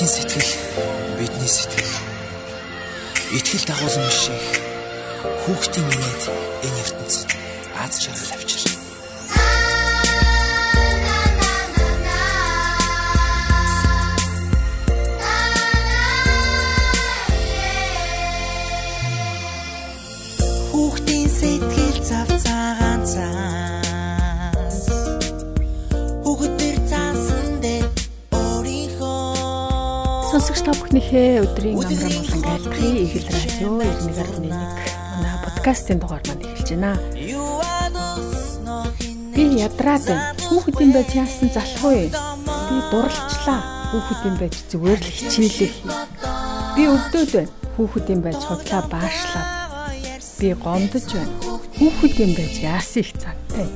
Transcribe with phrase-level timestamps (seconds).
[0.00, 0.52] Хүүхдийн сэтгэл
[1.18, 1.94] бидний сэтгэл.
[3.36, 4.32] Итгэл дагуулсан биш
[5.44, 6.22] хүүхдийн минет
[6.64, 7.28] энэ ертөнцид
[7.76, 8.79] аз жаргал авчир.
[30.40, 36.68] Сонсогч та бүхнийхээ өдрийн амрам болон айлтгын ихэл радио 91.1 манай подкастын дугаар маань эхэлж
[36.80, 36.96] байна.
[39.36, 40.32] Би ядраад байна.
[40.48, 42.08] Хүүхдийн байж яасан залахгүй.
[42.08, 43.60] Би дурлцлаа.
[43.92, 45.92] Хүүхдийн байж зүгээр л хичээлээ хий.
[46.72, 47.52] Би өвдөд байна.
[47.76, 49.44] Хүүхдийн байж худлаа баашлаа.
[50.40, 51.36] Би гомдож байна.
[51.76, 53.68] Хүүхдийн байж яасан их цантай.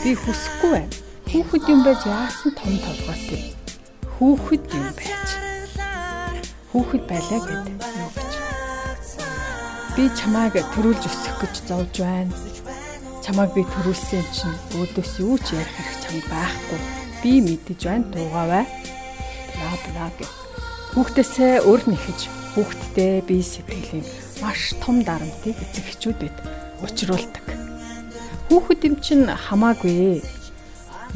[0.00, 0.96] Би хүсэхгүй байна.
[1.28, 3.52] Хүүхдийн байж яасан том толгойтой.
[4.16, 5.15] Хүүхэд юм байж.
[6.76, 8.32] Хүүхэд байлаа гэдэг юу гэж.
[9.96, 12.36] Би чамааг төрүүлж өсгөх гэж зовж байна.
[13.24, 16.80] Чамааг би төрүүлсэн чинь өөдөөс юу ч ярих хэрэг чамд байхгүй.
[17.24, 18.64] Би мэдэж байна дуугаваа.
[19.56, 20.28] Бла бла гэ.
[20.92, 22.20] Хүүхдээсээ өөр нэхэж
[22.52, 24.04] хүүхдтэй би сэтгэлийн
[24.44, 26.36] маш том дарамтыг эцэг эхчүүдэд
[26.84, 27.46] учруулдаг.
[28.52, 30.20] Хүүхэд юм чинь хамаагүй.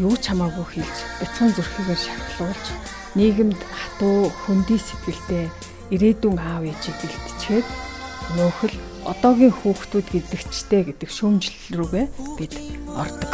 [0.01, 2.65] Юу ч хамаагүй хийж бяцхан зүрхийгээр шархлуулж
[3.19, 5.47] нийгэмд хатуу хөндөй сэтгэлтэй
[5.91, 7.67] ирээдүйн аав ээжийг бэлтчихэд
[8.39, 8.77] нөөхөл
[9.11, 12.07] одоогийн хүүхдүүд гэдэгчтэй гэдэг шүүмжлэл рүүгээ
[12.39, 12.55] бид
[12.95, 13.33] ордог.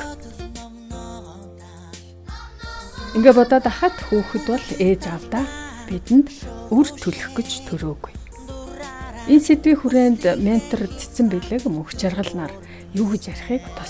[3.17, 5.45] Ингээ бодоод ахад хүүхэд бол ээж авдаа
[5.89, 6.29] бидэнд
[6.73, 8.13] үр төлөх гэж төрөөгүй.
[9.29, 12.53] Энэ сэдвийн хүрээнд ментор цэцэн бэлэг мөнх жаргалнаар
[12.95, 13.87] юу гэж ярихыг одоо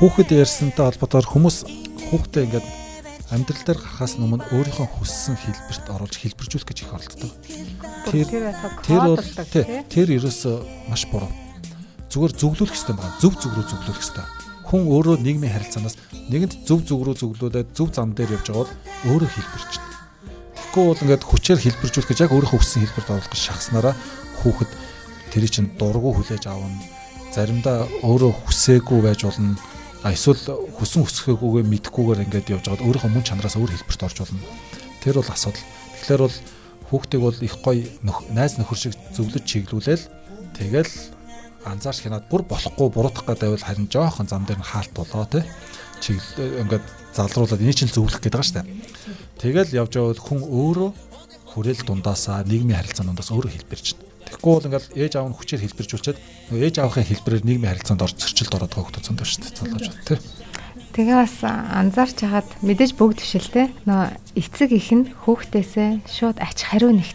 [0.00, 1.56] Хүүхэд ярьсантай холбоотойгоор хүмүүс
[2.08, 2.66] хүүхдээ ингээд
[3.36, 7.32] амьдрал дээр гарахаас өмнө өөрийнхөө хүссэн хэлбэрт оруулж хэлбэржүүлэх гэж их оролддог.
[8.08, 8.24] Тэр
[8.80, 9.20] тэр бол
[9.92, 11.28] тэр ерөөсөө маш буруу.
[12.08, 13.12] Зүгээр зөвлөх хэрэгтэй байна.
[13.20, 14.26] Зөв зөв рүү зөвлөх хэрэгтэй.
[14.72, 16.00] Хүн өөрөө нийгмийн харилцаанаас
[16.32, 18.72] нэгэнд зөв зөв рүү зөвлөөдөө зөв зам дээр явж байгаа бол
[19.04, 19.72] өөрөө хэлбэрч.
[20.56, 23.94] Тэгэхгүй бол ингээд хүчээр хэлбэржүүлэх гэж яг өөрийнхөө хүссэн хэлбэрт оруулах гэж шахснараа
[24.40, 24.70] хүүхэд
[25.28, 26.80] тэрий чинь дургу хүлээж авна.
[27.36, 29.60] Заримдаа өөрөө хүсээгүй байж болно
[30.00, 30.40] А эсвэл
[30.80, 34.40] хүсэн хүсэхгүйгээ мэдхгүйгээр ингээд явж байгаад өөрийнхөө мөн чанараас өөр хэлбэрт орж болно.
[35.04, 35.66] Тэр бол асуудал.
[36.00, 36.36] Тэгэхээр бол
[36.88, 37.84] хүүхдийг бол их гоё
[38.32, 40.04] найз нөхөр шиг зөвлөж чиглүүлээл
[40.56, 40.94] тэгэл
[41.68, 45.44] анзаарч хянаад бүр болохгүй буруутах гэдэг байвал харин жоохон зам дээр нь хаалт болоо те.
[46.00, 48.68] Чиглэл ингээд залруулаад энэ чинь зөвлөх гэдэг байгаа дээ.
[49.36, 50.90] Тэгэл явж явал хүн өөрөө
[51.52, 54.09] хүрээл дундаасаа нийгмийн харилцааны дундаас өөрөө хэлбэрч байна.
[54.30, 56.18] Тэгэхгүй бол ингээл ээж аав нь хүчээр хэлбэржүүлчихэд
[56.54, 59.58] нөгөө ээж аавын хэлбэрээр нийгмийн харилцаанд орж зөрчилд ороод байгаа хүмүүс зөндөө шүү дээ.
[59.58, 60.18] Залуучууд тий.
[60.90, 63.70] Тэгээ бас анзаарч хагаад мэдээж бүгд биш л те.
[63.86, 67.06] Нөө эцэг их нь хүүхдээсээ шууд ач хариу нэг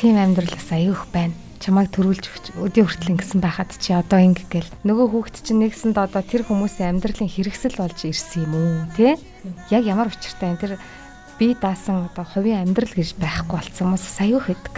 [0.00, 1.36] тийм амьдрал бас аюух байна.
[1.60, 6.20] Чамайг төрүүлж өдөө хүртэл ингэсэн байхад чи одоо ингэ гэл нөгөө хүүхд чинь нэгсэнд одоо
[6.20, 9.16] тэр хүмүүсийн амьдралын хэрэгсэл болж ирсэн юм уу те?
[9.72, 10.72] Яг ямар учиртай энэ тэр
[11.40, 14.74] би даасан одоо хувийн амьдрал гэж байхгүй болсон хүмүүс аюух гэдэг.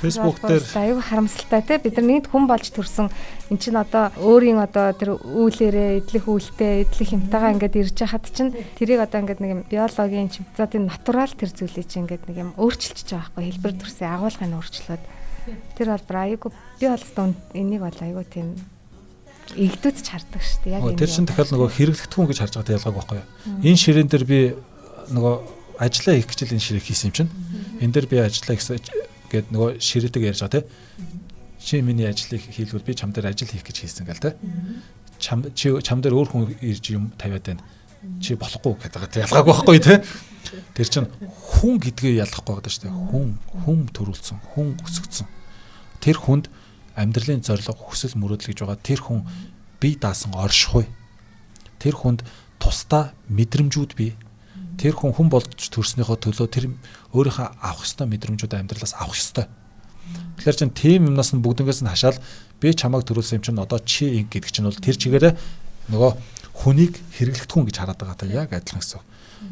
[0.00, 0.64] Facebook дээр.
[0.74, 1.78] аюу харамсалтай те.
[1.78, 3.12] Бид нар нэгд хүн болж төрсөн.
[3.52, 8.56] Эн чинь одоо өөрийн одоо тэр үүлээрээ идэх үүлтэй идэх хэмтайгаа ингээд ирж хахад чинь
[8.80, 13.08] тэрийг одоо ингээд нэг юм биологийн тийм натурал тэр зүйлийг чинь ингээд нэг юм өөрчилчихэж
[13.12, 13.44] байгаа байхгүй.
[13.52, 15.04] Хэлбэр төрсөн агуулгын өөрчлөлт.
[15.76, 16.48] Тэр бол аюу
[16.80, 18.56] би бол энийг бол аюу тийм
[19.56, 20.74] игдүүц хардаг шүү дээ.
[20.78, 23.20] Яг энэ тэр чинь дахиад нөгөө хэрэглэгдэхүүн гэж харж байгаа ялгааг байхгүй
[23.66, 24.40] энэ ширээн дээр би
[25.10, 25.34] нөгөө
[25.80, 27.30] ажиллаа хийх гэж энэ ширээ хийсэн юм чинь.
[27.82, 28.78] Энэ дээр би ажиллаа гэсэн
[29.30, 30.68] гэд нөгөө ширээдэг ярьж байгаа те.
[31.62, 34.36] Чи миний ажлыг хийлгүүл би чам дээр ажил хийх гэж хийсэн гэл те.
[35.22, 37.62] Чам чи чам дээр өөр хүн ирж юм тавиад байна.
[38.18, 39.94] Чи болохгүй гэдэг ялгаагүй байхгүй те.
[40.74, 42.96] Тэр чин хүн гэдгээ ялгахгүй байдаг шүү дээ.
[43.12, 43.28] Хүн
[43.62, 45.28] хүм төрүүлсэн, хүн өсгцэн.
[46.00, 46.48] Тэр хүнд
[46.96, 49.28] амьдралын зорилго, хүсэл мөрөөдөл гэж байгаа тэр хүн
[49.78, 50.88] бие даасан оршихуй.
[51.76, 52.24] Тэр хүнд
[52.56, 54.16] тусдаа мэдрэмжүүд бий
[54.80, 56.64] тэр хүн хүн болж төрснөөхөө төлөө тэр
[57.12, 59.44] өөрийнхөө авах ёстой мэдрэмжүүд амьдралаас авах ёстой.
[60.40, 62.16] Тэгэхээр чин тийм юмнаас нь бүгднгээс нь хашаал
[62.56, 65.36] би чамайг төрүүлсэн юм чинь одоо чи ин гэдэг чинь бол тэр чигээрээ
[65.92, 66.12] нөгөө
[66.64, 69.04] хүнийг хэрэглэхтгүн гэж хараад байгаа та яг адилхан гэсэн.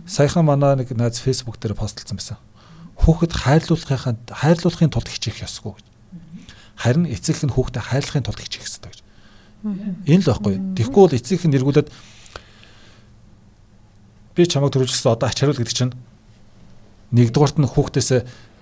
[0.08, 2.40] Саяхан манай нэг найз фэйсбુક дээр постлцсан байсан.
[3.04, 5.86] Хүүхэд хайрлуулахын хайрлуулахын тулд хичээх ёсгүй гэж.
[6.76, 9.00] Харин эцэг нь хүүхдэд хайрлахын тулд хичээх ёстой гэж.
[10.08, 10.54] Энэ л байхгүй.
[10.76, 11.88] Тэгэхгүй бол эцэг нь эргүүлээд
[14.38, 15.94] би чамайг төрүүлжсэн одоо ач хариул гэдэг чинь
[17.11, 18.20] нэгдүгээрт нь хүүхдээсээ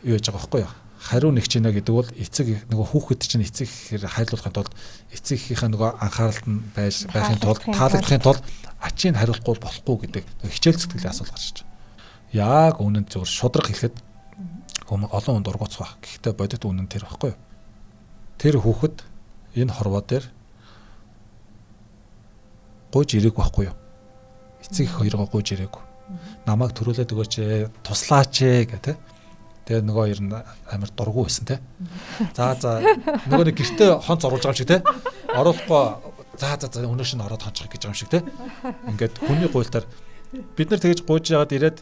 [0.08, 0.73] юу яж байгаа байхгүй юу?
[1.06, 4.73] хариу нэг ч нэ гэдэг бол эцэг нөгөө хүүхэд чинь эцэг ихээр хайрлуулахын тулд
[5.12, 8.43] эцэгийнхээ нөгөө анхааралд нь байж байхын тулд таалагдахын тулд
[8.82, 11.70] ачийг хариулахгүй болохгүй гэдэг хичээл сэтгэлийн асуудал гарч байна.
[12.32, 13.96] Яг үнэнд зөвхөн шудраг хэлэхэд
[14.90, 15.94] олон хүнд ургуцах.
[16.02, 17.40] Гэхдээ бодит үнэн тэр байхгүй юу?
[18.43, 18.96] Тэр хүүхэд
[19.55, 20.25] энэ хорвоо дээр
[22.90, 23.76] гуйж ирээг байхгүй юу?
[24.62, 25.82] Эцэг их хоёроо гуйж ирээгүй.
[26.46, 28.96] Намайг төрүүлээд өгөөч ээ, туслаач ээ гэх тээ
[29.66, 31.58] Тэгээ нөгөө ер нь амар дургу байсан те.
[32.38, 32.78] За за
[33.26, 34.78] нөгөө нэг гэртээ хонц оруулж байгаа юм шиг те.
[35.34, 35.82] Оруулахгүй
[36.38, 38.22] за за за өнөөш нь ороод хончих гэж байгаа юм шиг те.
[38.86, 39.82] Ингээд хүний гуйлтаар
[40.54, 41.78] бид нар тэгэж гуйж яагаад ирээд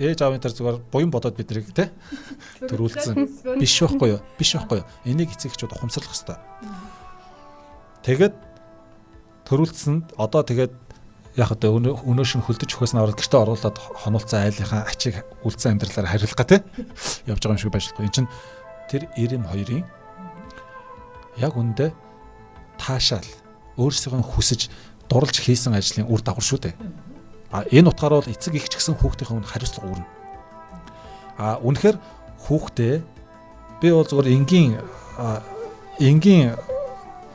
[0.00, 1.92] ээж аавын тар зүгээр буян бодоод бид нарыг те
[2.64, 4.24] төрүүлсэн биш байхгүй юу?
[4.40, 4.88] Биш байхгүй юу?
[5.04, 6.38] Энийг эцэгчүүд ухамсарлах хэрэгтэй.
[8.08, 8.36] Тэгээд
[9.44, 10.72] төрүүлсэнд одоо тэгээд
[11.38, 16.10] яг одоо өнөөш нь хөлдөж өгөхөөс нь ороод гэртээ оруулаад хонолцсон айлынхаа ачийг үлдсэн амьдралаар
[16.10, 16.60] хариулах гэх тээ
[17.30, 18.06] явж байгаа юм шиг байж байгаа.
[18.10, 18.32] Энд чинь
[18.90, 19.86] тэр 92-ын
[21.38, 21.94] яг үндэ
[22.74, 23.30] таашаал
[23.78, 24.66] өөрсдөө хүсэж
[25.06, 26.74] дурлж хийсэн ажлын үр дагавар шүү дээ.
[27.54, 30.06] А энэ утгаараа бол эцэг их ч гэсэн хүүхдийн хариуцлага үүрнэ.
[31.38, 31.96] А үнэхээр
[32.50, 32.94] хүүхдээ
[33.78, 34.82] би бол зөвхөн энгийн
[36.02, 36.58] энгийн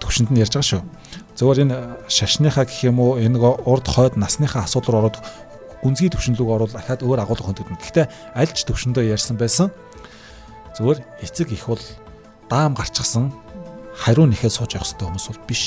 [0.03, 0.83] төвшөнд нь ярьж байгаа шүү
[1.33, 1.77] Зөвөр энэ
[2.07, 5.17] шашныхаа гэх юм уу энэ урд хойд насныхаа асуудал ороод
[5.81, 7.81] гүнзгий төвшинлөг орвол ахаад өөр агуулга хөндөгдөн.
[7.81, 8.05] Гэхдээ
[8.37, 9.73] аль ч төвшөндөө ярьсан байсан.
[10.77, 11.81] Зөвөр эцэг их бол
[12.47, 13.33] даам гарчихсан
[13.97, 15.63] хариу нэхээ сууж явах хэрэгтэй хүмүүс бол биш.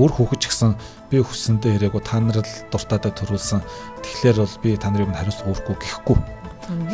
[0.00, 0.72] Өөр хүүхэд ч гэсэн
[1.12, 3.60] би хүссэндээ ирээгүй та нар л дуртадаа төрүүлсэн.
[4.00, 6.18] Тэгэхээр бол би та нарын өмнө хариуцлага өгөхгүй гэхгүй.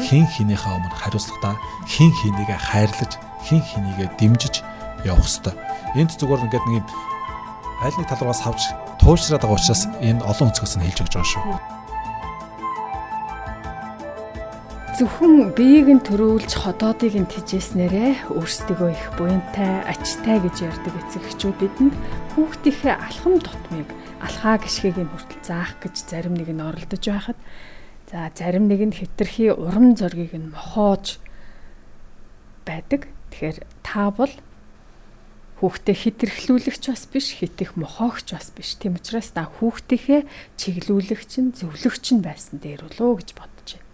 [0.03, 1.55] Хин хинийхээ өмнө хариуцлагатаа
[1.87, 3.13] хин хинийгээ хайрлаж,
[3.45, 4.65] хин хинийгээ дэмжиж
[5.05, 5.55] явах хэрэгтэй.
[5.95, 6.87] Энд зүгээр ингээд нэг юм
[7.83, 8.63] аль нэг тал руугаас хавж
[9.01, 11.77] туушраад байгаа учраас энэ олон өнцгөөс нь хэлж өгч байгаа шүү.
[14.97, 21.57] Зөвхөн биеийг нь төрүүлж ходоодыг нь тижээснээрээ өөрсдөө их буянтай, ачтай гэж ярьдаг эцэг эхчүүд
[21.61, 21.95] бидэнд
[22.33, 23.93] хүүхдийнхээ алхам тутмыг,
[24.25, 27.37] алхаа гიშгийг нь хүртэл заах гэж зарим нэг нь оролдож байхад
[28.09, 31.21] за зарим нэг нь хитрхи урам зоргийг нь мохоож
[32.65, 33.13] байдаг.
[33.37, 34.33] Тэгэхээр та бол
[35.57, 38.77] хүүхдээ хитрхлүүлэгч бас биш, хитэх мохоогч бас биш.
[38.77, 40.29] Тийм учраас та хүүхдийнхээ
[40.61, 43.89] чиглүүлэгч нь, зөвлөгч нь байсан дээр болоо гэж бодож байна.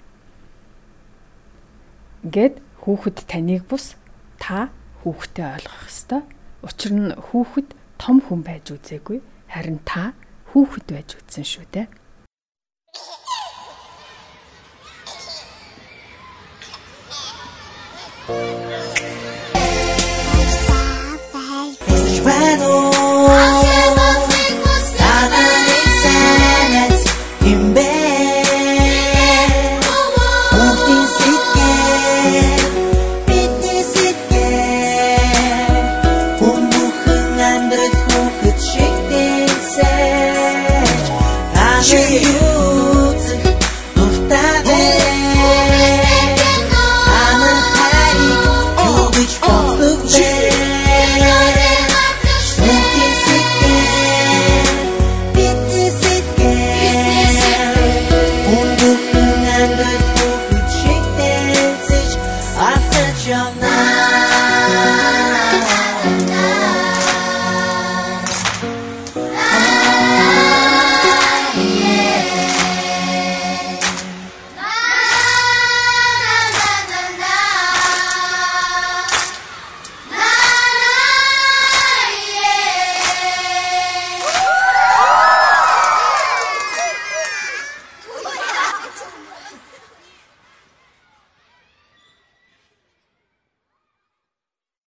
[2.26, 3.94] Ингээд хүүхэд таныг бус
[4.42, 4.74] та
[5.06, 6.22] хүүхдээ ойлгох ёстой.
[6.66, 10.18] Учир нь хүүхэд том хүн байж үзээгүй, харин та
[10.50, 11.86] хүүхэд байж үзсэн шүү дээ.